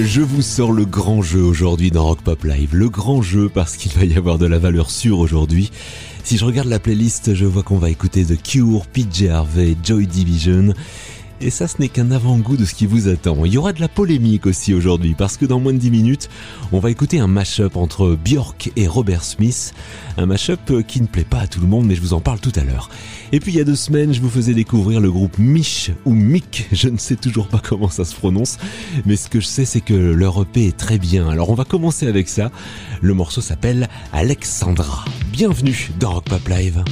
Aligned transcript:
Je 0.00 0.22
vous 0.22 0.42
sors 0.42 0.72
le 0.72 0.84
grand 0.84 1.22
jeu 1.22 1.42
aujourd'hui 1.42 1.90
dans 1.90 2.04
Rock 2.04 2.22
Pop 2.22 2.44
Live. 2.44 2.70
Le 2.72 2.88
grand 2.88 3.22
jeu 3.22 3.48
parce 3.48 3.76
qu'il 3.76 3.92
va 3.92 4.04
y 4.04 4.16
avoir 4.16 4.38
de 4.38 4.46
la 4.46 4.58
valeur 4.58 4.90
sûre 4.90 5.18
aujourd'hui. 5.18 5.70
Si 6.24 6.36
je 6.36 6.44
regarde 6.44 6.68
la 6.68 6.78
playlist, 6.78 7.34
je 7.34 7.44
vois 7.44 7.62
qu'on 7.62 7.78
va 7.78 7.90
écouter 7.90 8.24
The 8.24 8.40
Cure, 8.40 8.86
PJ 8.86 9.28
Harvey, 9.30 9.76
Joy 9.82 10.06
Division. 10.06 10.74
Et 11.40 11.50
ça, 11.50 11.68
ce 11.68 11.76
n'est 11.78 11.88
qu'un 11.88 12.10
avant-goût 12.10 12.56
de 12.56 12.64
ce 12.64 12.74
qui 12.74 12.86
vous 12.86 13.06
attend. 13.06 13.44
Il 13.44 13.52
y 13.52 13.58
aura 13.58 13.72
de 13.72 13.80
la 13.80 13.88
polémique 13.88 14.46
aussi 14.46 14.74
aujourd'hui, 14.74 15.14
parce 15.16 15.36
que 15.36 15.46
dans 15.46 15.60
moins 15.60 15.72
de 15.72 15.78
10 15.78 15.90
minutes, 15.92 16.28
on 16.72 16.80
va 16.80 16.90
écouter 16.90 17.20
un 17.20 17.28
mash-up 17.28 17.76
entre 17.76 18.18
Björk 18.24 18.72
et 18.74 18.88
Robert 18.88 19.22
Smith. 19.22 19.72
Un 20.16 20.26
mash-up 20.26 20.84
qui 20.86 21.00
ne 21.00 21.06
plaît 21.06 21.24
pas 21.24 21.38
à 21.40 21.46
tout 21.46 21.60
le 21.60 21.68
monde, 21.68 21.86
mais 21.86 21.94
je 21.94 22.00
vous 22.00 22.12
en 22.12 22.20
parle 22.20 22.40
tout 22.40 22.52
à 22.56 22.64
l'heure. 22.64 22.90
Et 23.30 23.38
puis 23.38 23.52
il 23.52 23.58
y 23.58 23.60
a 23.60 23.64
deux 23.64 23.76
semaines, 23.76 24.12
je 24.12 24.20
vous 24.20 24.30
faisais 24.30 24.54
découvrir 24.54 25.00
le 25.00 25.12
groupe 25.12 25.38
Mich 25.38 25.92
ou 26.04 26.12
Mick, 26.12 26.66
je 26.72 26.88
ne 26.88 26.98
sais 26.98 27.16
toujours 27.16 27.46
pas 27.46 27.60
comment 27.62 27.88
ça 27.88 28.04
se 28.04 28.14
prononce, 28.14 28.58
mais 29.06 29.16
ce 29.16 29.28
que 29.28 29.38
je 29.38 29.46
sais 29.46 29.64
c'est 29.64 29.80
que 29.80 29.94
leur 29.94 30.42
EP 30.42 30.66
est 30.66 30.76
très 30.76 30.98
bien. 30.98 31.28
Alors 31.28 31.50
on 31.50 31.54
va 31.54 31.64
commencer 31.64 32.06
avec 32.06 32.28
ça. 32.28 32.50
Le 33.00 33.14
morceau 33.14 33.40
s'appelle 33.42 33.88
Alexandra. 34.12 35.04
Bienvenue 35.30 35.90
dans 36.00 36.14
Rock 36.14 36.24
Pop 36.24 36.48
Live. 36.48 36.82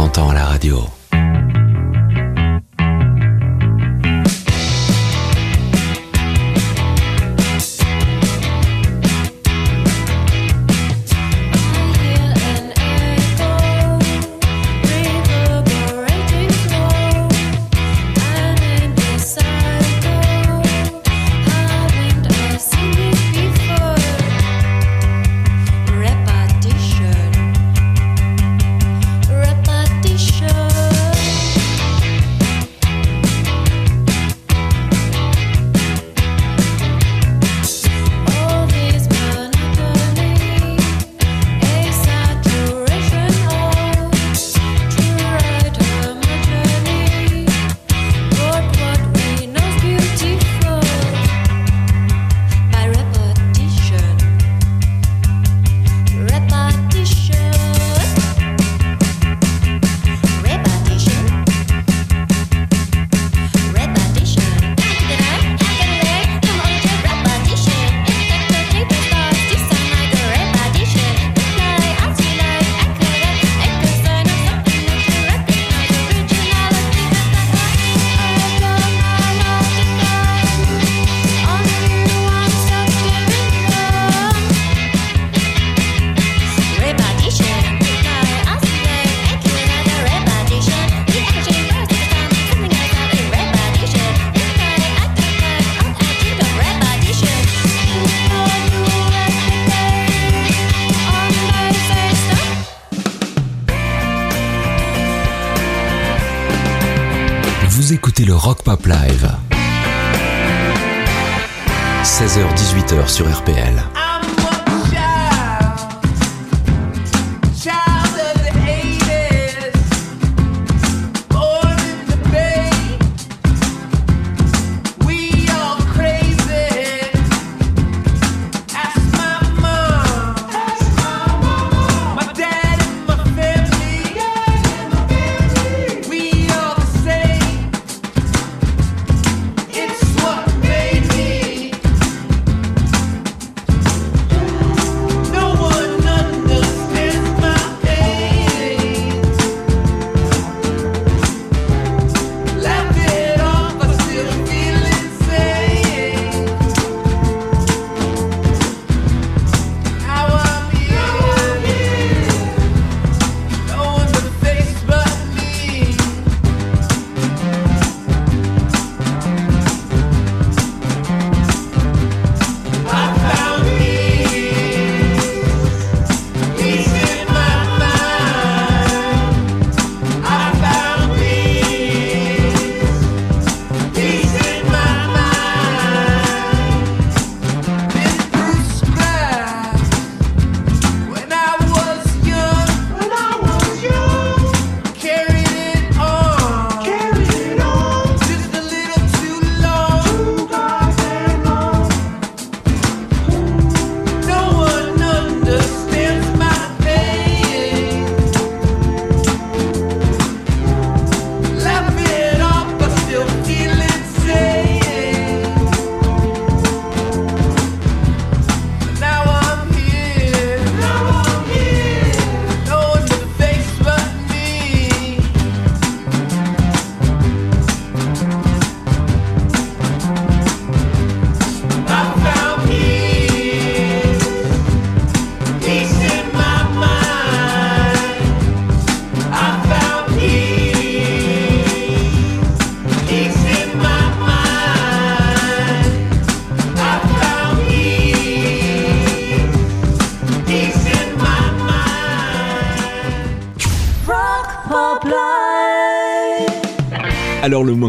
Entend 0.00 0.32
la 0.32 0.39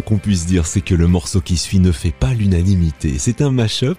qu'on 0.02 0.18
puisse 0.18 0.46
dire, 0.46 0.66
c'est 0.66 0.82
que 0.82 0.96
le 0.96 1.08
morceau 1.08 1.42
qui 1.42 1.58
suit 1.58 1.80
ne 1.80 1.92
fait 1.92 2.12
pas 2.12 2.34
l'unanimité. 2.34 3.16
C'est 3.18 3.42
un 3.42 3.52
mash-up. 3.52 3.98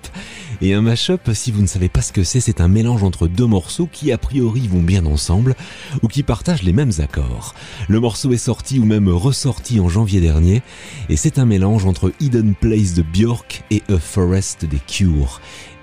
Et 0.61 0.75
un 0.75 0.83
mash-up, 0.83 1.31
si 1.33 1.51
vous 1.51 1.63
ne 1.63 1.67
savez 1.67 1.89
pas 1.89 2.03
ce 2.03 2.13
que 2.13 2.23
c'est, 2.23 2.41
c'est 2.41 2.61
un 2.61 2.69
mélange 2.69 3.03
entre 3.03 3.27
deux 3.27 3.47
morceaux 3.47 3.89
qui 3.91 4.13
a 4.13 4.19
priori 4.19 4.69
vont 4.69 4.83
bien 4.83 5.07
ensemble 5.07 5.57
ou 6.03 6.09
qui 6.09 6.23
partagent 6.23 6.63
les 6.63 6.73
mêmes 6.73 6.93
accords. 6.99 7.55
Le 7.89 8.01
morceau 8.01 8.33
est 8.33 8.37
sorti 8.37 8.79
ou 8.79 8.85
même 8.85 9.09
ressorti 9.09 9.81
en 9.81 9.89
janvier 9.89 10.21
dernier 10.21 10.63
et 11.09 11.17
c'est 11.17 11.39
un 11.39 11.47
mélange 11.47 11.87
entre 11.87 12.13
Hidden 12.21 12.55
Place 12.55 12.95
de 12.95 13.03
Björk 13.03 13.65
et 13.71 13.83
A 13.89 13.99
Forest 13.99 14.65
des 14.65 14.79
Cure 14.79 15.41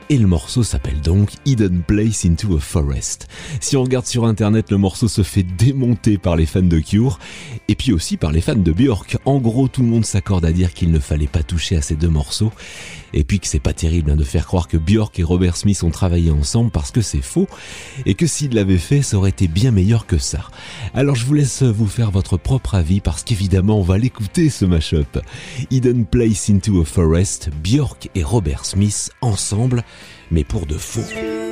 et 0.09 0.17
le 0.17 0.25
morceau 0.25 0.63
s'appelle 0.63 1.01
donc 1.01 1.33
Hidden 1.45 1.83
Place 1.83 2.25
into 2.25 2.57
a 2.57 2.59
Forest. 2.59 3.27
Si 3.59 3.77
on 3.77 3.83
regarde 3.83 4.07
sur 4.07 4.25
internet, 4.25 4.71
le 4.71 4.77
morceau 4.77 5.07
se 5.07 5.21
fait 5.21 5.43
démonter 5.43 6.17
par 6.17 6.35
les 6.35 6.47
fans 6.47 6.63
de 6.63 6.79
Cure 6.79 7.19
et 7.67 7.75
puis 7.75 7.93
aussi 7.93 8.17
par 8.17 8.31
les 8.31 8.41
fans 8.41 8.55
de 8.55 8.71
Björk. 8.71 9.17
En 9.25 9.37
gros, 9.37 9.67
tout 9.67 9.83
le 9.83 9.87
monde 9.87 10.05
s'accorde 10.05 10.45
à 10.45 10.51
dire 10.51 10.73
qu'il 10.73 10.91
ne 10.91 10.99
fallait 10.99 11.27
pas 11.27 11.43
toucher 11.43 11.75
à 11.75 11.83
ces 11.83 11.95
deux 11.95 12.09
morceaux 12.09 12.51
et 13.13 13.23
puis 13.23 13.39
que 13.39 13.47
c'est 13.47 13.59
pas 13.59 13.73
terrible 13.73 14.11
hein, 14.11 14.15
de 14.15 14.23
faire 14.23 14.45
croire 14.45 14.67
que 14.67 14.77
Björk 14.77 15.19
et 15.19 15.23
Robert 15.23 15.57
Smith 15.57 15.83
ont 15.83 15.91
travaillé 15.91 16.31
ensemble 16.31 16.71
parce 16.71 16.91
que 16.91 17.01
c'est 17.01 17.21
faux 17.21 17.47
et 18.05 18.15
que 18.15 18.27
s'ils 18.27 18.53
l'avaient 18.53 18.77
fait, 18.77 19.01
ça 19.01 19.17
aurait 19.17 19.29
été 19.29 19.47
bien 19.47 19.71
meilleur 19.71 20.05
que 20.05 20.17
ça. 20.17 20.49
Alors 20.93 21.15
je 21.15 21.25
vous 21.25 21.33
laisse 21.33 21.63
vous 21.63 21.87
faire 21.87 22.11
votre 22.11 22.37
propre 22.37 22.75
avis 22.75 22.99
parce 22.99 23.23
qu'évidemment 23.23 23.79
on 23.79 23.83
va 23.83 23.97
l'écouter 23.97 24.49
ce 24.49 24.65
mashup. 24.65 25.19
Hidden 25.69 26.05
Place 26.05 26.49
into 26.49 26.81
a 26.81 26.85
Forest, 26.85 27.49
Björk 27.63 28.09
et 28.15 28.23
Robert 28.23 28.65
Smith 28.65 29.11
ensemble, 29.21 29.83
mais 30.31 30.43
pour 30.43 30.65
de 30.65 30.77
faux. 30.77 31.48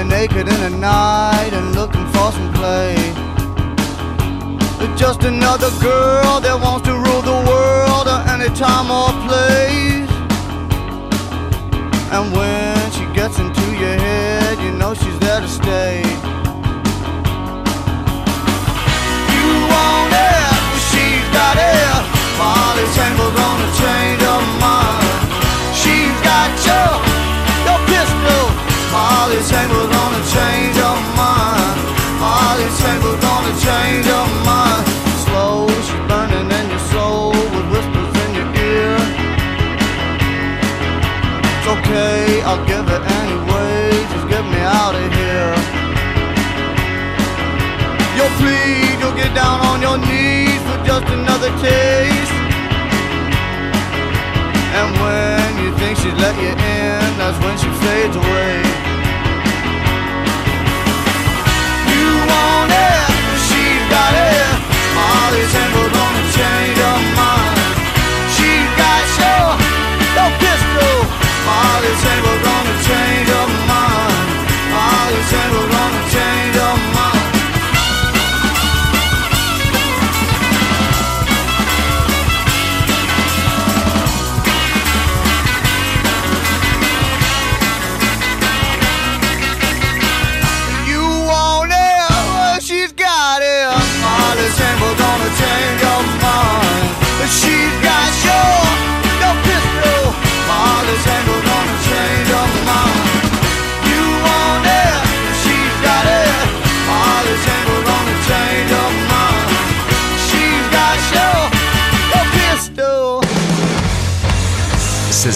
were 0.00 0.08
naked 0.08 0.48
in 0.48 0.60
the 0.60 0.70
night 0.70 1.50
and 1.52 1.74
looking 1.74 2.06
for 2.06 2.32
some 2.32 2.52
play. 2.54 2.94
Just 4.96 5.24
another 5.24 5.70
girl 5.80 6.40
that 6.40 6.58
wants 6.60 6.86
to 6.88 6.92
rule 6.92 7.22
the 7.22 7.38
world 7.50 8.06
at 8.08 8.22
any 8.34 8.50
time 8.54 8.88
or 8.90 9.12
place. 9.28 10.12
And 12.14 12.32
when 12.36 12.76
she 12.92 13.04
gets 13.14 13.38
into 13.38 13.66
your 13.82 13.96
head, 14.06 14.58
you 14.64 14.72
know 14.72 14.94
she's 14.94 15.18
there 15.18 15.40
to 15.40 15.48
stay. 15.48 16.02
You 19.34 19.46
want 19.72 20.12
it, 20.28 20.60
well 20.68 20.84
she's 20.92 21.26
got 21.36 21.56
it. 21.56 22.00
Molly's 22.40 22.92
tangled 22.96 23.36
on 23.48 23.56
the 23.62 23.70
chain. 23.80 24.09
down 49.50 49.66
on 49.66 49.80
your 49.82 49.98
knees 49.98 50.60
for 50.68 50.78
just 50.84 51.06
another 51.18 51.50
taste. 51.58 52.34
And 54.78 54.88
when 55.02 55.50
you 55.62 55.70
think 55.78 55.98
she'd 55.98 56.18
let 56.24 56.34
you 56.44 56.52
in, 56.52 57.08
that's 57.18 57.38
when 57.44 57.56
she 57.62 57.68
fades 57.82 58.16
away. 58.16 58.54
You 61.94 62.08
want 62.30 62.70
it, 62.88 63.06
she's 63.48 63.84
got 63.94 64.12
it. 64.32 64.50
Molly's 64.96 65.54
ain't 65.62 65.72
gonna 65.98 66.24
change 66.38 66.78
her 66.86 67.00
mind. 67.18 67.58
She 68.34 68.50
got 68.80 69.04
your, 69.20 69.46
your 70.16 70.30
pistol. 70.42 70.94
Molly's 71.46 72.04
ain't. 72.12 72.29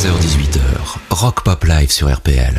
16h-18h, 0.04 0.98
Rock 1.08 1.44
Pop 1.44 1.64
Live 1.64 1.90
sur 1.90 2.14
RPL. 2.14 2.58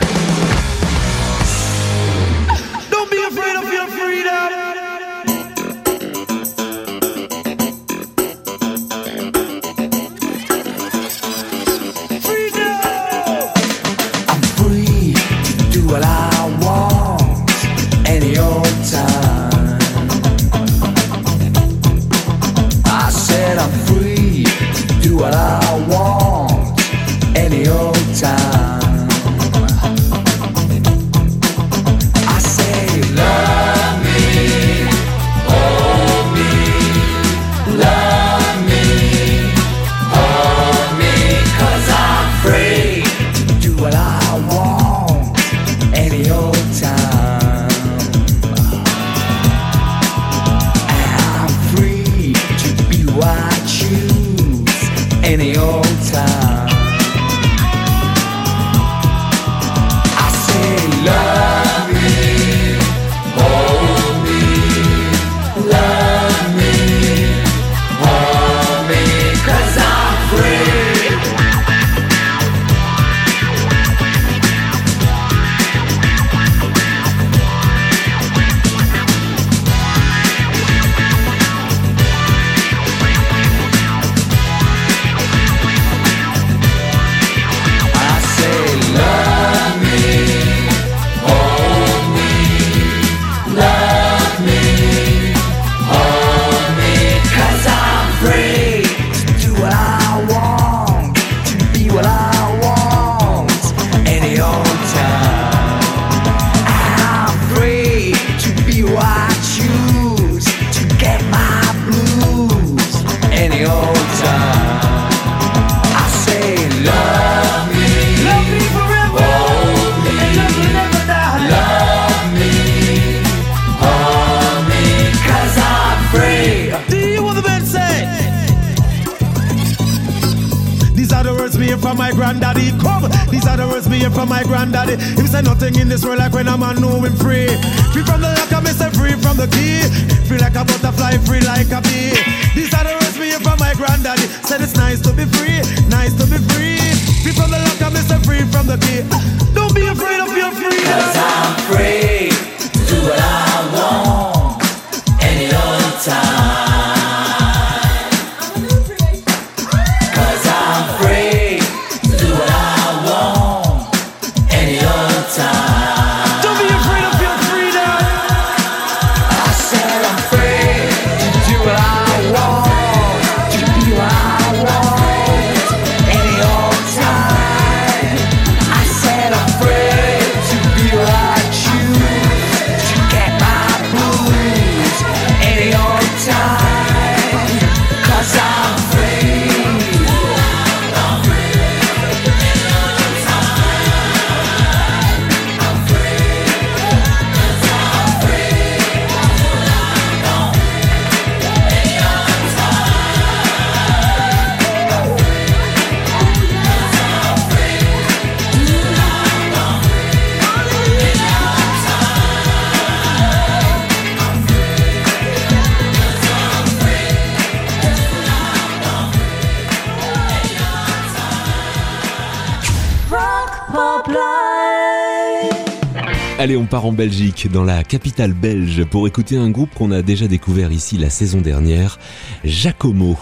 Allez, 226.45 226.57
on 226.57 226.67
part 226.67 226.85
en 226.85 226.91
Belgique, 226.91 227.51
dans 227.51 227.63
la 227.63 227.83
capitale 227.83 228.33
belge, 228.33 228.85
pour 228.85 229.07
écouter 229.07 229.35
un 229.35 229.49
groupe 229.49 229.73
qu'on 229.73 229.89
a 229.89 230.03
déjà 230.03 230.27
découvert 230.27 230.71
ici 230.71 230.95
la 230.95 231.09
saison 231.09 231.41
dernière, 231.41 231.97
Giacomo. 232.43 233.17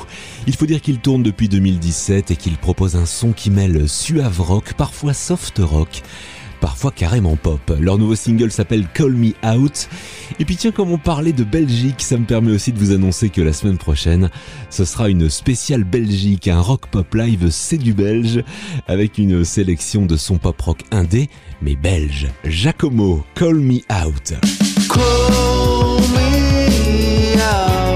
Il 0.45 0.53
faut 0.53 0.65
dire 0.65 0.81
qu'il 0.81 0.99
tourne 0.99 1.23
depuis 1.23 1.47
2017 1.47 2.31
et 2.31 2.36
qu'il 2.36 2.57
propose 2.57 2.97
un 2.97 3.05
son 3.05 3.31
qui 3.31 3.49
mêle 3.49 3.88
suave 3.88 4.41
rock, 4.41 4.73
parfois 4.73 5.13
soft 5.13 5.59
rock, 5.59 6.01
parfois 6.63 6.91
carrément 6.91 7.36
pop. 7.36 7.73
Leur 7.78 7.97
nouveau 7.97 8.15
single 8.15 8.49
s'appelle 8.49 8.88
Call 8.93 9.12
Me 9.12 9.34
Out. 9.45 9.89
Et 10.39 10.45
puis 10.45 10.56
tiens, 10.56 10.71
comme 10.71 10.93
on 10.93 10.97
parlait 10.97 11.34
de 11.34 11.43
Belgique, 11.43 12.02
ça 12.02 12.15
me 12.15 12.23
permet 12.23 12.54
aussi 12.54 12.71
de 12.71 12.80
vous 12.80 12.93
annoncer 12.93 13.28
que 13.28 13.41
la 13.41 13.52
semaine 13.52 13.78
prochaine, 13.78 14.30
ce 14.69 14.86
sera 14.86 15.10
une 15.10 15.30
spéciale 15.30 15.84
Belgique, 15.84 16.47
un 16.47 16.62
rock 16.62 16.88
pop 16.88 17.13
live 17.15 17.49
c'est 17.52 17.78
du 17.78 17.93
belge, 17.93 18.45
avec 18.88 19.17
une 19.17 19.43
sélection 19.43 20.06
de 20.06 20.15
son 20.15 20.38
pop 20.38 20.62
rock 20.62 20.84
indé, 20.91 21.30
mais 21.62 21.76
belge. 21.76 22.30
Giacomo, 22.45 23.26
Call 23.36 23.56
Me 23.56 23.80
Out. 23.91 24.32
Call 24.88 25.99
me 26.13 26.63
out. 27.41 27.93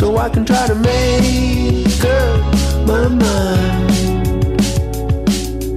So 0.00 0.16
I 0.16 0.30
can 0.30 0.46
try 0.46 0.66
to 0.66 0.74
make 0.76 2.04
up 2.04 2.40
my 2.86 3.06
mind. 3.06 3.90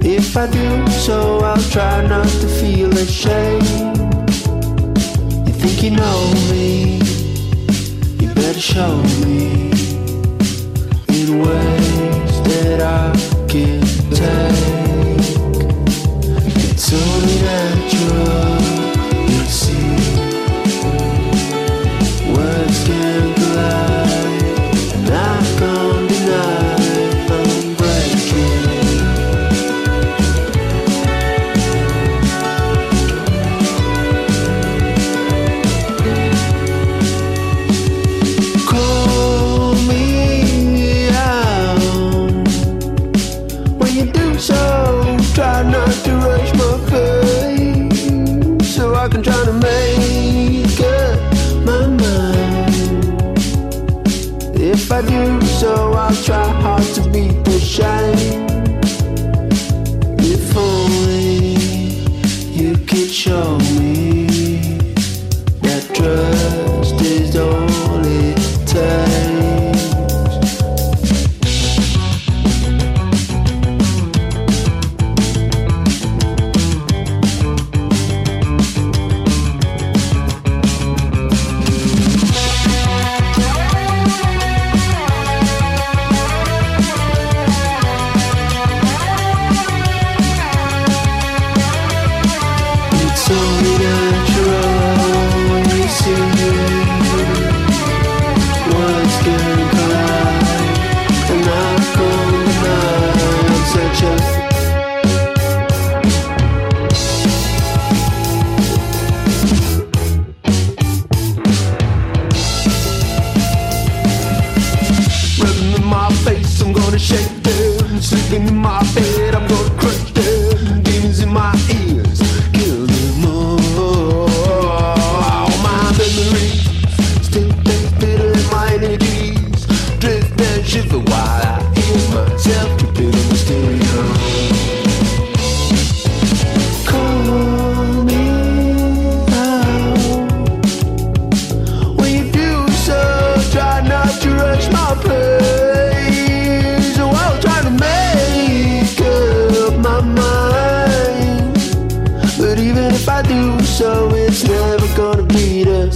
If 0.02 0.34
I 0.34 0.46
do 0.46 0.86
so, 0.88 1.40
I'll 1.40 1.62
try 1.70 2.06
not 2.06 2.26
to 2.40 2.48
feel 2.48 2.90
ashamed. 2.96 3.98
You 5.46 5.52
think 5.52 5.82
you 5.82 5.90
know 5.90 6.32
me? 6.50 7.00
You 8.18 8.32
better 8.32 8.58
show 8.58 8.96
me 9.26 9.70
in 11.18 11.40
ways 11.44 12.34
that 12.48 12.80
I 12.80 13.12
can 13.46 13.82
take. 14.08 15.20
It's 16.70 16.90
only 16.94 17.36
natural, 17.42 18.63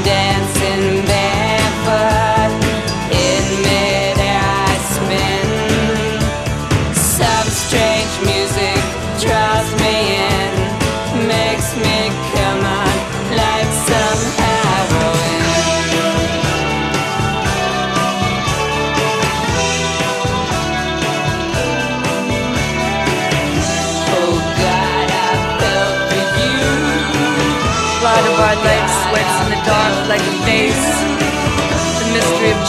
Down. 0.00 0.21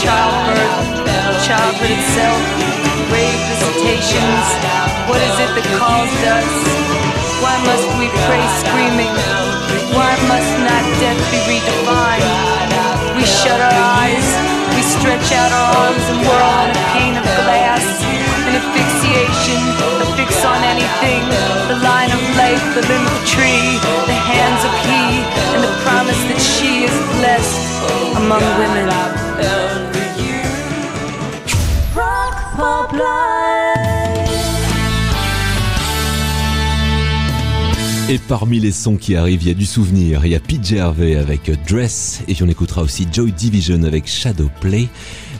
Childbirth, 0.04 0.84
childhood 1.48 1.92
itself, 1.96 2.40
grave 3.08 3.40
visitations. 3.48 4.44
What 5.08 5.20
is 5.24 5.36
it 5.40 5.50
that 5.56 5.68
calls 5.80 6.12
us? 6.28 6.52
Why 7.40 7.56
must 7.64 7.88
we 7.96 8.12
pray 8.28 8.44
screaming? 8.60 9.14
Why 9.96 10.12
must 10.28 10.52
not 10.60 10.84
death 11.00 11.20
be 11.32 11.40
redefined? 11.48 12.28
We 13.16 13.24
shut 13.24 13.56
our 13.56 13.78
eyes, 14.04 14.28
we 14.76 14.82
stretch 14.84 15.32
out 15.32 15.50
our 15.52 15.68
arms 15.88 16.04
and 16.12 16.20
whirl 16.28 16.52
on 16.60 16.68
a 16.68 16.78
pane 16.92 17.16
of 17.16 17.26
glass. 17.40 17.84
An 18.44 18.60
asphyxiation, 18.60 19.60
a 20.04 20.06
fix 20.20 20.36
on 20.44 20.60
anything. 20.68 21.24
The 21.72 21.80
line 21.80 22.12
of 22.12 22.20
life, 22.36 22.64
the 22.76 22.84
limb 22.92 23.06
of 23.08 23.18
tree, 23.24 23.80
the 24.04 24.20
hands 24.20 24.62
of 24.68 24.74
he, 24.84 25.24
and 25.56 25.64
the 25.64 25.72
promise 25.80 26.20
that 26.28 26.40
she 26.40 26.84
is 26.84 26.96
blessed 27.16 27.64
among 28.20 28.44
women. 28.60 29.63
Et 38.14 38.18
parmi 38.28 38.60
les 38.60 38.70
sons 38.70 38.96
qui 38.96 39.16
arrivent, 39.16 39.42
il 39.42 39.48
y 39.48 39.50
a 39.50 39.54
du 39.54 39.66
souvenir. 39.66 40.24
Il 40.24 40.30
y 40.30 40.36
a 40.36 40.38
PJ 40.38 40.74
Harvey 40.74 41.16
avec 41.16 41.50
Dress 41.66 42.22
et 42.28 42.36
on 42.42 42.48
écoutera 42.48 42.82
aussi 42.82 43.08
Joy 43.12 43.32
Division 43.32 43.82
avec 43.82 44.06
Shadow 44.06 44.48
Play. 44.60 44.86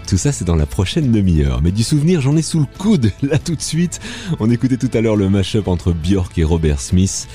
Tout 0.09 0.17
ça, 0.17 0.33
c'est 0.33 0.45
dans 0.45 0.57
la 0.57 0.67
prochaine 0.67 1.13
demi-heure. 1.13 1.63
Mais 1.63 1.71
du 1.71 1.85
souvenir, 1.85 2.21
j'en 2.21 2.37
ai 2.37 2.43
sous 2.43 2.59
le 2.59 2.67
coude, 2.67 3.13
là 3.23 3.39
tout 3.39 3.55
de 3.55 3.63
suite. 3.63 4.01
On 4.41 4.51
écoutait 4.51 4.77
tout 4.77 4.91
à 4.93 5.01
l'heure 5.01 5.15
le 5.15 5.31
mash-up 5.31 5.69
entre 5.69 5.93
Björk 5.93 6.37
et 6.37 6.43
Robert 6.43 6.81
Smith. 6.81 7.29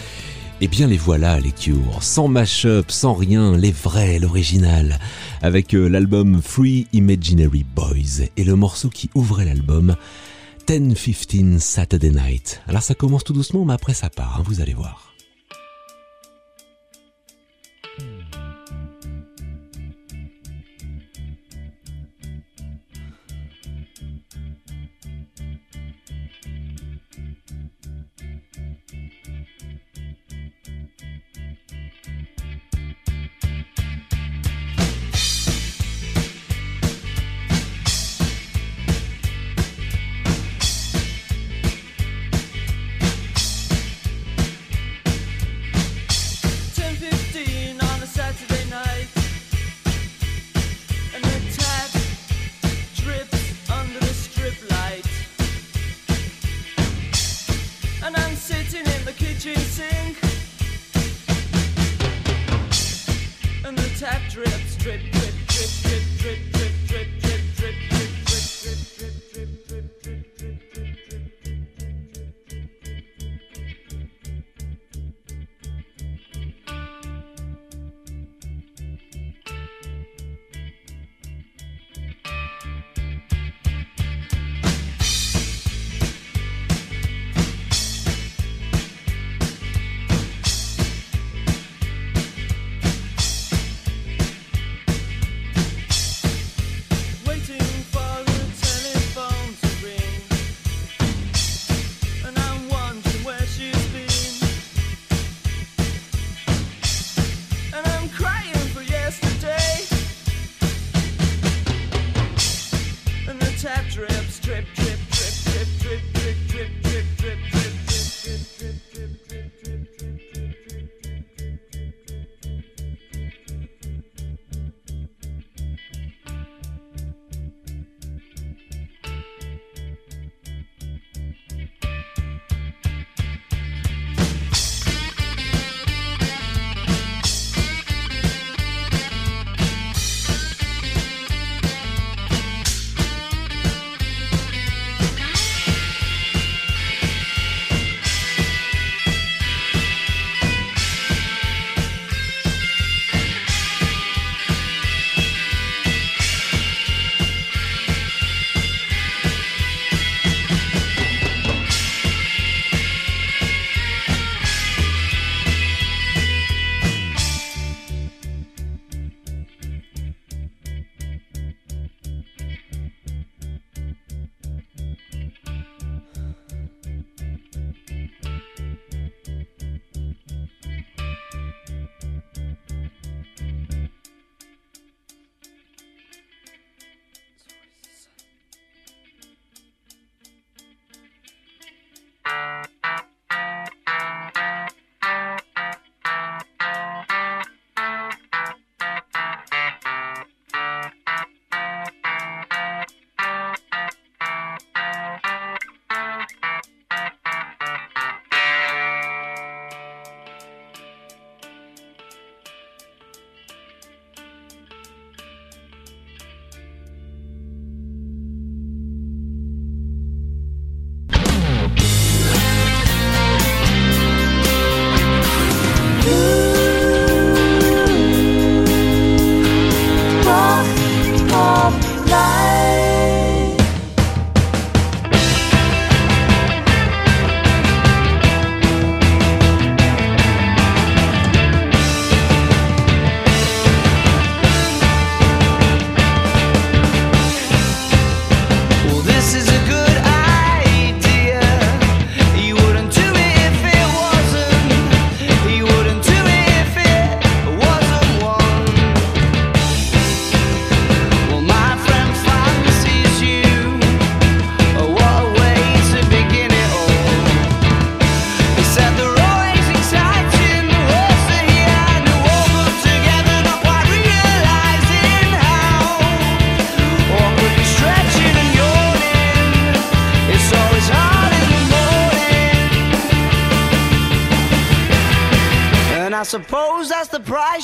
Eh 0.60 0.68
bien, 0.68 0.88
les 0.88 0.98
voilà, 0.98 1.40
les 1.40 1.54
Cure. 1.54 2.04
Sans 2.04 2.28
mash-up, 2.28 2.92
sans 2.92 3.14
rien, 3.14 3.56
les 3.56 3.72
vrais, 3.72 4.20
l'original. 4.20 5.00
Avec 5.42 5.74
euh, 5.74 5.88
l'album 5.88 6.42
Free 6.42 6.86
Imaginary 6.92 7.66
Boys. 7.78 8.26
Et 8.36 8.44
le 8.44 8.58
morceau 8.58 8.90
qui 8.90 9.10
ouvrait 9.16 9.46
l'album, 9.46 9.96
10-15 10.68 11.60
Saturday 11.60 12.12
Night. 12.12 12.62
Alors 12.68 12.84
ça 12.84 12.94
commence 12.94 13.24
tout 13.24 13.32
doucement, 13.32 13.64
mais 13.64 13.74
après 13.74 13.94
ça 13.94 14.10
part, 14.10 14.36
hein, 14.38 14.44
vous 14.46 14.60
allez 14.60 14.74
voir. 14.74 15.09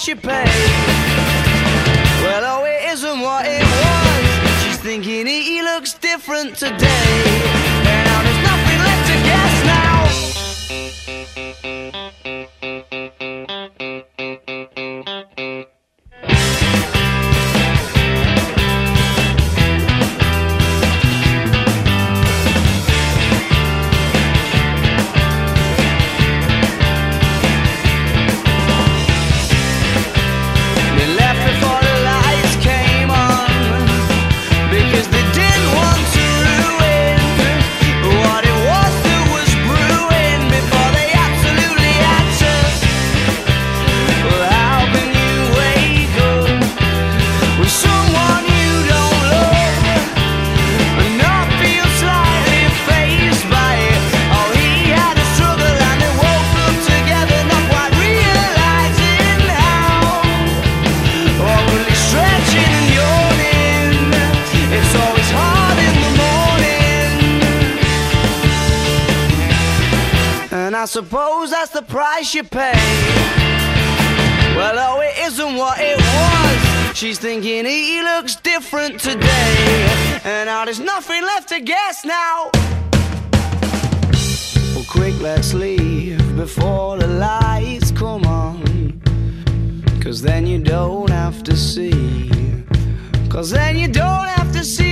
you 0.08 0.16
back. 0.16 0.55
was. 76.26 76.98
She's 76.98 77.20
thinking 77.20 77.66
he 77.66 78.02
looks 78.02 78.36
different 78.36 79.00
today. 79.00 80.22
And 80.24 80.48
now 80.48 80.66
there's 80.66 80.80
nothing 80.80 81.22
left 81.22 81.50
to 81.50 81.60
guess 81.60 82.06
now. 82.06 82.50
Well, 84.74 84.86
quick, 84.88 85.20
let's 85.20 85.54
leave 85.54 86.36
before 86.36 86.98
the 86.98 87.08
lights 87.08 87.92
come 87.92 88.26
on. 88.26 89.02
Cause 90.02 90.22
then 90.22 90.46
you 90.46 90.60
don't 90.60 91.10
have 91.10 91.44
to 91.44 91.56
see. 91.56 92.30
Cause 93.30 93.50
then 93.50 93.76
you 93.78 93.88
don't 93.88 94.28
have 94.38 94.52
to 94.54 94.64
see. 94.64 94.85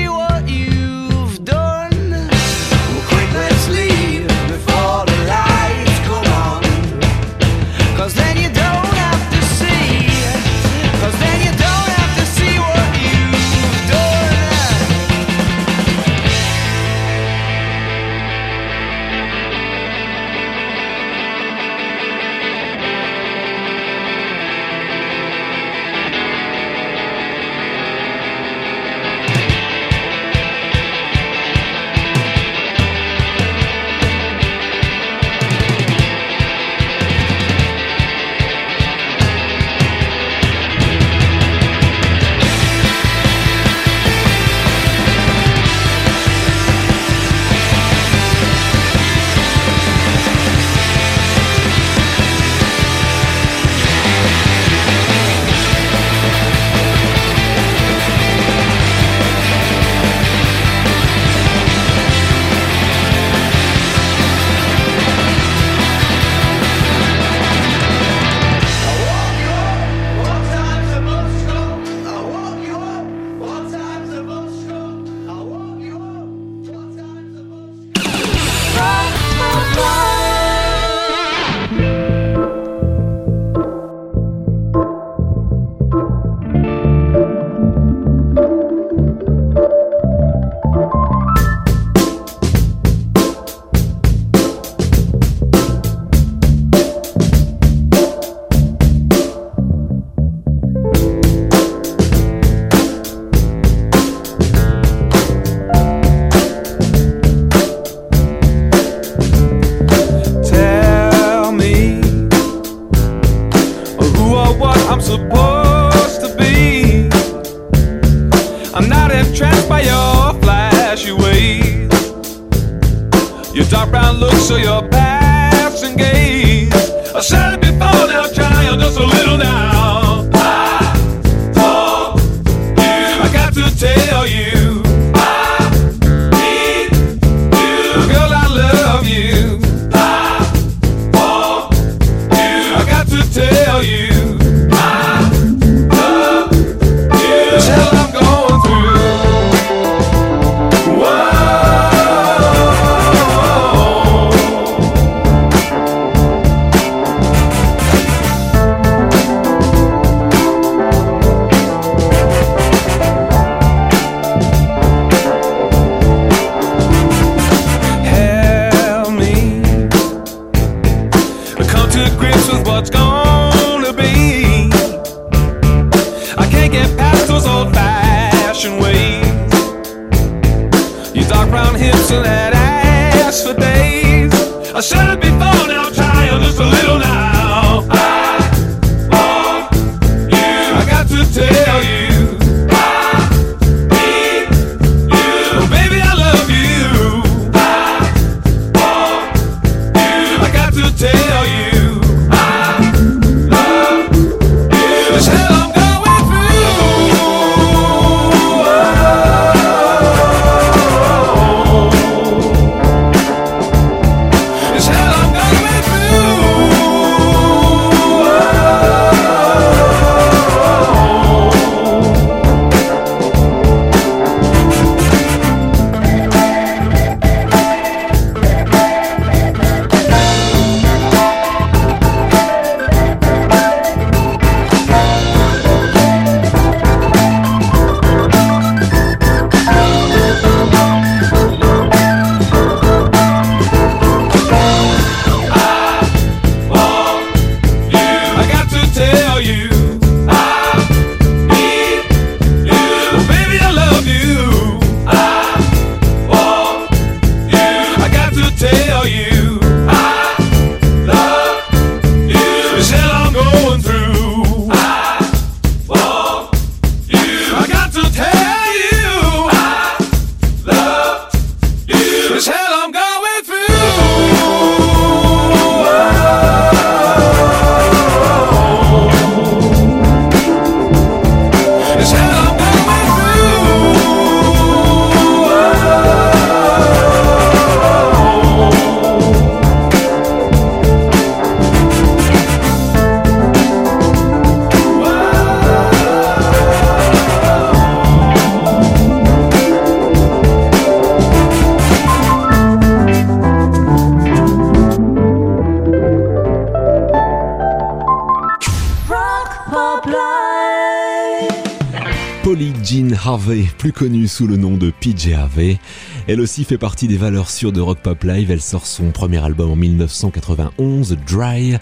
connue 313.93 314.27
sous 314.27 314.47
le 314.47 314.57
nom 314.57 314.75
de 314.75 314.91
PJ 314.91 315.31
Harvey. 315.33 315.79
Elle 316.27 316.41
aussi 316.41 316.63
fait 316.63 316.77
partie 316.77 317.07
des 317.07 317.15
valeurs 317.15 317.49
sûres 317.49 317.71
de 317.71 317.79
Rock 317.79 317.99
Pop 317.99 318.23
Live. 318.23 318.51
Elle 318.51 318.61
sort 318.61 318.85
son 318.85 319.11
premier 319.11 319.37
album 319.43 319.71
en 319.71 319.75
1991, 319.75 321.17
Dry, 321.25 321.77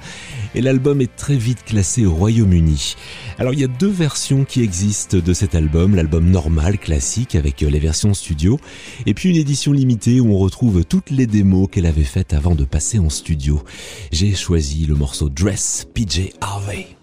et 0.53 0.61
l'album 0.61 1.01
est 1.01 1.15
très 1.15 1.37
vite 1.37 1.63
classé 1.63 2.05
au 2.05 2.13
Royaume-Uni. 2.13 2.95
Alors 3.39 3.53
il 3.53 3.59
y 3.61 3.63
a 3.63 3.67
deux 3.67 3.89
versions 3.89 4.43
qui 4.43 4.61
existent 4.61 5.17
de 5.17 5.33
cet 5.33 5.55
album, 5.55 5.95
l'album 5.95 6.29
normal, 6.29 6.77
classique, 6.77 7.35
avec 7.35 7.61
les 7.61 7.79
versions 7.79 8.13
studio, 8.13 8.59
et 9.05 9.13
puis 9.13 9.29
une 9.29 9.37
édition 9.37 9.71
limitée 9.71 10.19
où 10.19 10.31
on 10.31 10.37
retrouve 10.37 10.85
toutes 10.85 11.09
les 11.09 11.27
démos 11.27 11.69
qu'elle 11.71 11.85
avait 11.85 12.03
faites 12.03 12.33
avant 12.33 12.55
de 12.55 12.65
passer 12.65 12.99
en 12.99 13.09
studio. 13.09 13.63
J'ai 14.11 14.35
choisi 14.35 14.85
le 14.85 14.95
morceau 14.95 15.29
Dress 15.29 15.87
PJ 15.93 16.29
Harvey. 16.41 17.00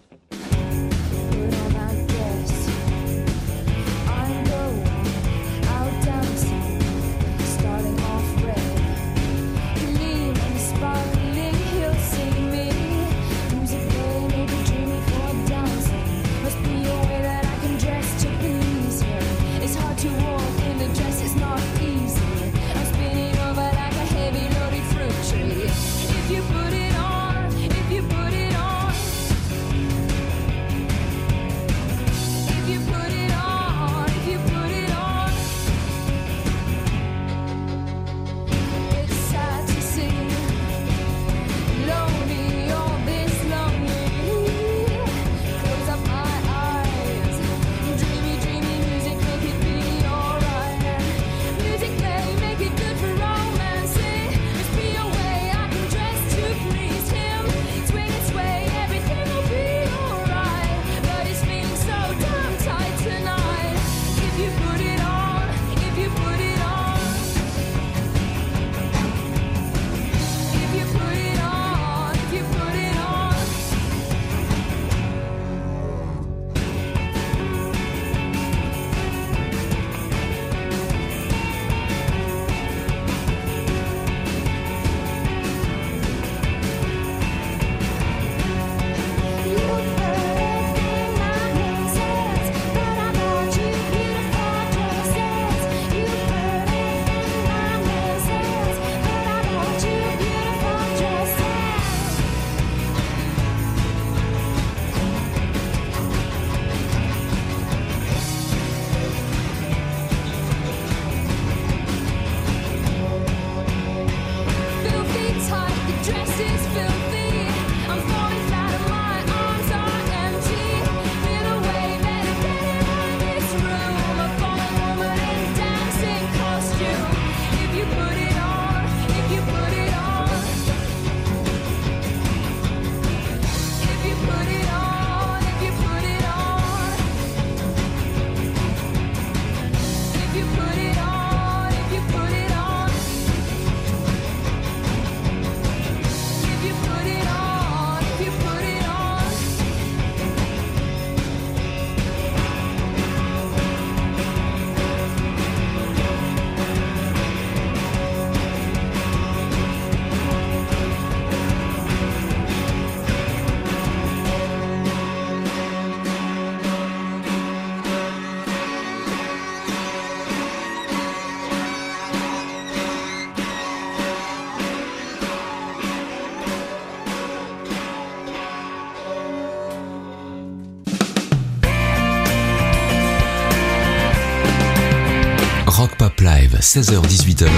16h-18h, 186.60 187.48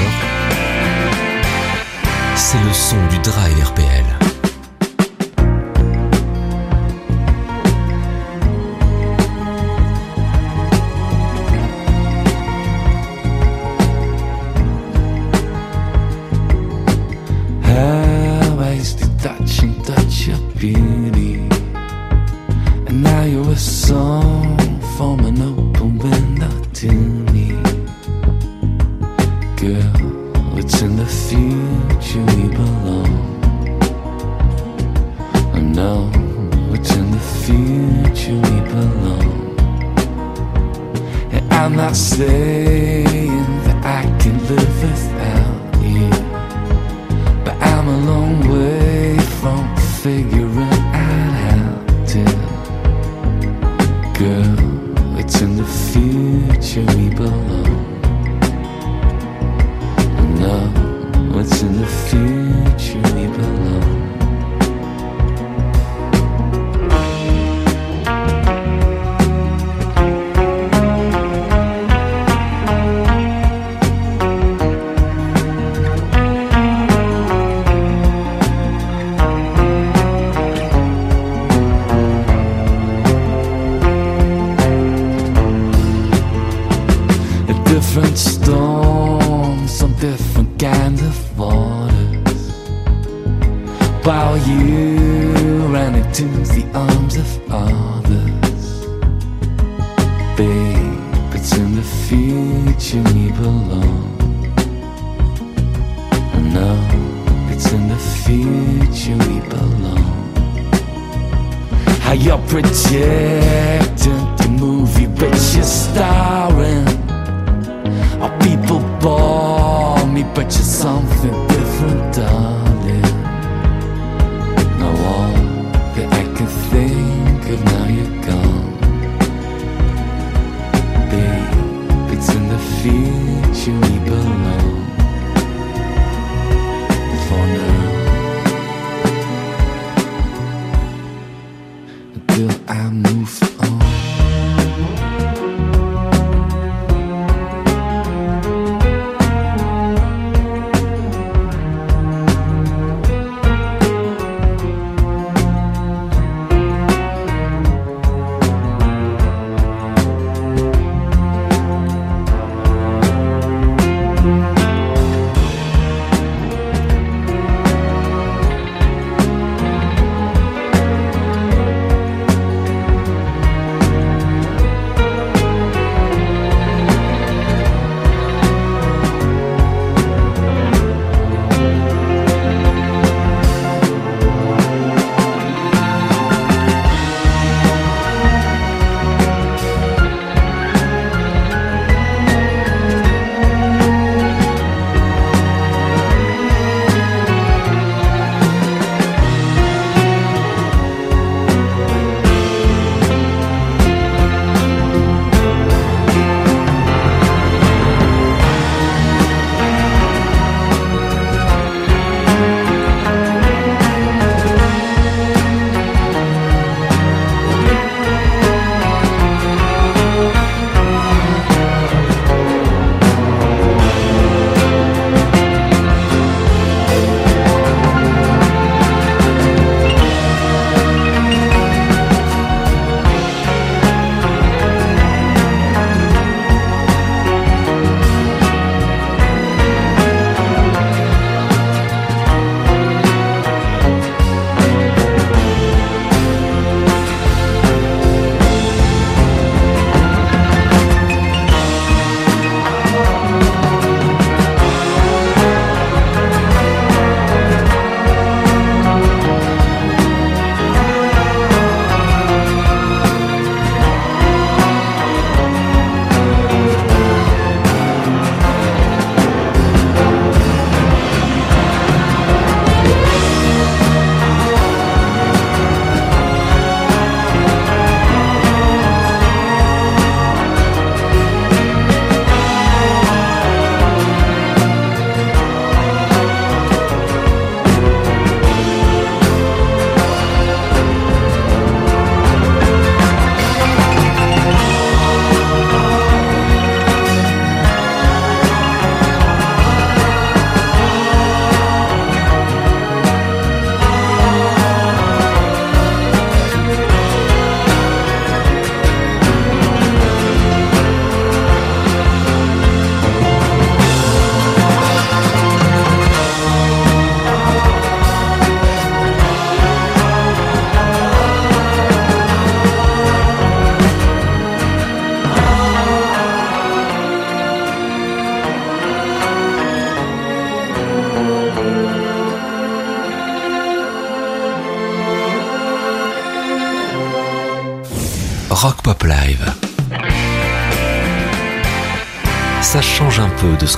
c'est 2.36 2.62
le 2.62 2.72
son 2.72 3.06
du 3.08 3.18
Drive 3.20 3.64
RPL. 3.64 4.09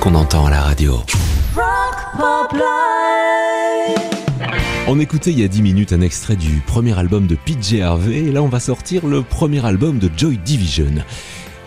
Qu'on 0.03 0.17
entend 0.17 0.47
à 0.47 0.51
la 0.51 0.63
radio. 0.63 1.01
On 4.89 4.99
écoutait 4.99 5.31
il 5.31 5.39
y 5.39 5.45
a 5.45 5.49
10 5.49 5.63
minutes 5.63 5.93
un 5.93 6.01
extrait 6.01 6.35
du 6.35 6.61
premier 6.67 6.99
album 6.99 7.29
de 7.29 7.37
PJ 7.37 7.81
Harvey 7.81 8.17
et 8.17 8.33
là 8.33 8.43
on 8.43 8.49
va 8.49 8.59
sortir 8.59 9.07
le 9.07 9.23
premier 9.23 9.65
album 9.65 10.01
de 10.01 10.11
Joy 10.17 10.39
Division. 10.39 10.91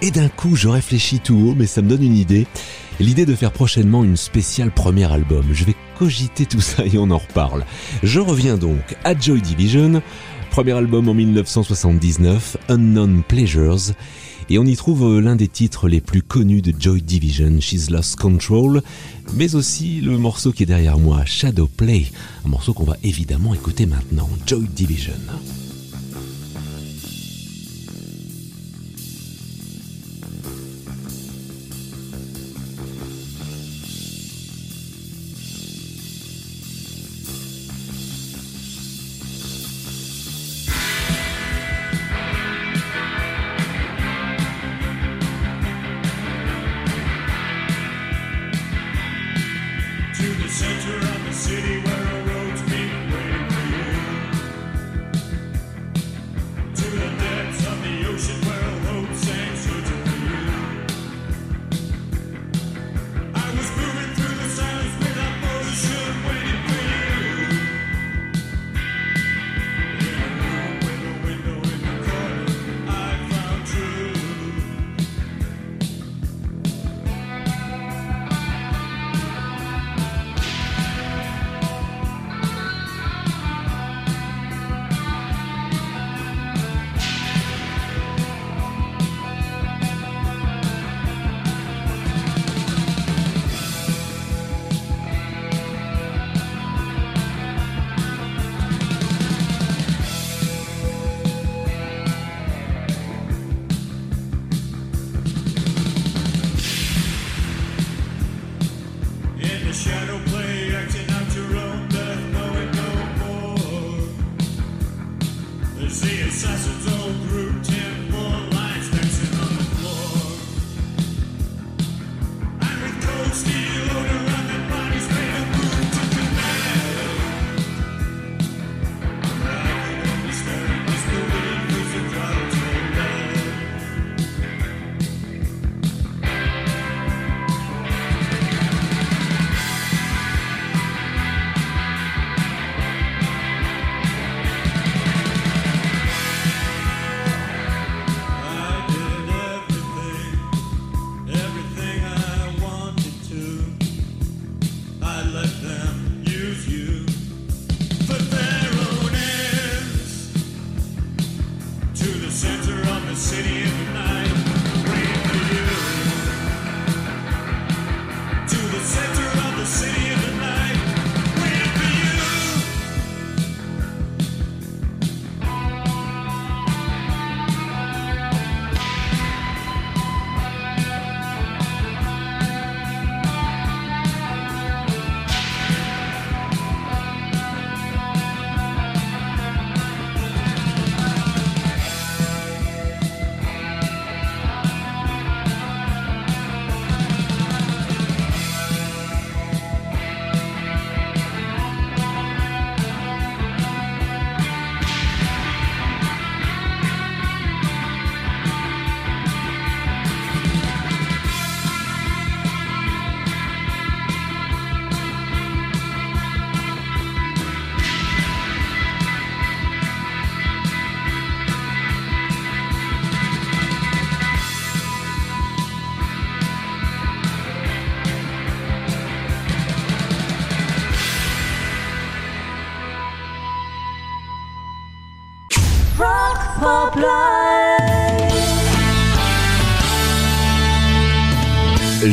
Et 0.01 0.11
d'un 0.11 0.27
coup 0.27 0.57
je 0.57 0.67
réfléchis 0.67 1.21
tout 1.21 1.35
haut 1.47 1.55
mais 1.55 1.65
ça 1.65 1.81
me 1.81 1.87
donne 1.87 2.03
une 2.03 2.17
idée. 2.17 2.45
L'idée 2.99 3.25
de 3.25 3.35
faire 3.35 3.53
prochainement 3.53 4.03
une 4.03 4.17
spéciale 4.17 4.71
premier 4.71 5.09
album. 5.09 5.45
Je 5.53 5.63
vais 5.63 5.75
cogiter 5.97 6.45
tout 6.45 6.59
ça 6.59 6.83
et 6.85 6.97
on 6.97 7.11
en 7.11 7.19
reparle. 7.19 7.63
Je 8.03 8.19
reviens 8.19 8.57
donc 8.57 8.97
à 9.05 9.17
Joy 9.17 9.41
Division. 9.41 10.01
Premier 10.51 10.73
album 10.73 11.07
en 11.07 11.13
1979, 11.13 12.57
Unknown 12.67 13.23
Pleasures. 13.23 13.93
Et 14.49 14.59
on 14.59 14.65
y 14.65 14.75
trouve 14.75 15.19
l'un 15.19 15.35
des 15.35 15.47
titres 15.47 15.87
les 15.87 16.01
plus 16.01 16.21
connus 16.21 16.61
de 16.61 16.73
Joy 16.77 17.01
Division, 17.01 17.59
She's 17.59 17.89
Lost 17.89 18.17
Control, 18.17 18.83
mais 19.33 19.55
aussi 19.55 20.01
le 20.01 20.19
morceau 20.19 20.51
qui 20.51 20.63
est 20.63 20.67
derrière 20.67 20.99
moi, 20.99 21.25
Shadow 21.25 21.67
Play, 21.67 22.05
un 22.45 22.49
morceau 22.49 22.73
qu'on 22.73 22.83
va 22.83 22.97
évidemment 23.03 23.55
écouter 23.55 23.87
maintenant, 23.87 24.29
Joy 24.45 24.67
Division. 24.75 25.13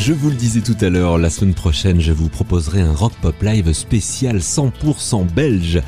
Je 0.05 0.13
vous 0.13 0.31
le 0.31 0.35
disais 0.35 0.63
tout 0.63 0.77
à 0.81 0.89
l'heure, 0.89 1.17
la 1.17 1.31
semaine 1.31 1.55
prochaine, 1.55 2.01
je 2.01 2.11
vous 2.11 2.29
proposerai 2.29 2.81
un 2.81 2.93
rock 2.93 3.13
pop 3.23 3.41
live 3.41 3.73
spécial 3.73 4.39
100% 4.39 5.33
belge. 5.33 5.81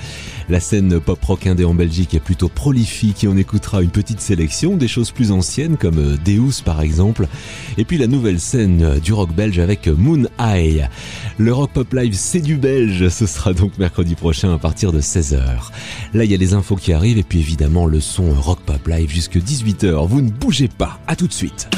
La 0.49 0.61
scène 0.61 1.01
pop 1.01 1.21
rock 1.25 1.49
indé 1.49 1.65
en 1.65 1.75
Belgique 1.75 2.15
est 2.15 2.21
plutôt 2.21 2.49
prolifique 2.49 3.25
et 3.25 3.29
on 3.29 3.37
écoutera 3.37 3.83
une 3.83 3.91
petite 3.91 4.21
sélection 4.21 4.77
des 4.77 4.87
choses 4.87 5.11
plus 5.11 5.33
anciennes 5.33 5.77
comme 5.77 5.99
euh, 5.99 6.17
Deus 6.25 6.63
par 6.65 6.81
exemple. 6.81 7.27
Et 7.77 7.85
puis 7.85 7.99
la 7.99 8.07
nouvelle 8.07 8.39
scène 8.39 8.85
euh, 8.85 9.01
du 9.01 9.13
rock 9.13 9.35
belge 9.35 9.59
avec 9.59 9.89
Moon 9.89 10.29
Eye. 10.39 10.87
Le 11.37 11.53
rock 11.53 11.73
pop 11.73 11.93
live 11.93 12.15
c'est 12.15 12.41
du 12.41 12.57
belge, 12.57 13.09
ce 13.09 13.27
sera 13.27 13.53
donc 13.53 13.79
mercredi 13.79 14.15
prochain 14.15 14.55
à 14.55 14.59
partir 14.59 14.93
de 14.93 15.01
16h. 15.01 15.43
Là 16.15 16.25
il 16.25 16.31
y 16.31 16.35
a 16.35 16.39
les 16.39 16.55
infos 16.55 16.77
qui 16.77 16.93
arrivent 16.93 17.19
et 17.19 17.25
puis 17.25 17.41
évidemment 17.41 17.87
le 17.87 17.99
son 17.99 18.33
rock 18.33 18.61
pop 18.61 18.87
live 18.87 19.11
jusque 19.11 19.39
18h. 19.39 20.07
Vous 20.07 20.21
ne 20.21 20.31
bougez 20.31 20.69
pas, 20.69 21.01
à 21.09 21.17
tout 21.17 21.27
de 21.27 21.33
suite. 21.33 21.69